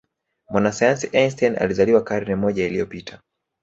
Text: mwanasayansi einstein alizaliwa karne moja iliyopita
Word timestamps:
mwanasayansi 0.49 1.09
einstein 1.13 1.57
alizaliwa 1.59 2.01
karne 2.03 2.35
moja 2.35 2.65
iliyopita 2.67 3.21